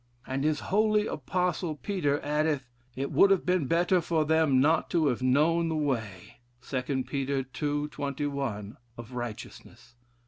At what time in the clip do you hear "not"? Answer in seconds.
4.59-4.89